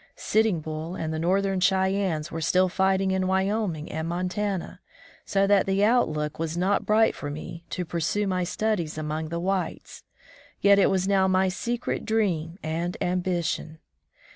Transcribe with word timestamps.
Sitting 0.15 0.61
Bull 0.61 0.95
and 0.95 1.13
the 1.13 1.19
Northern 1.19 1.59
Cheyennes 1.59 2.31
were 2.31 2.41
still 2.41 2.69
fighting 2.69 3.11
in 3.11 3.27
Wyoming 3.27 3.91
and 3.91 4.07
Montana, 4.09 4.79
so 5.25 5.45
that 5.45 5.67
the 5.67 5.85
outlook 5.85 6.39
was 6.39 6.57
not 6.57 6.87
bright 6.87 7.13
for 7.13 7.29
me 7.29 7.65
to 7.69 7.85
piu 7.85 7.99
sue 7.99 8.25
my 8.25 8.43
studies 8.43 8.97
among 8.97 9.29
the 9.29 9.39
whites, 9.39 10.01
yet 10.59 10.79
it 10.79 10.89
was 10.89 11.07
now 11.07 11.27
my 11.27 11.49
secret 11.49 12.03
dream 12.03 12.57
and 12.63 12.97
ambi 12.99 13.45
tion. 13.45 13.77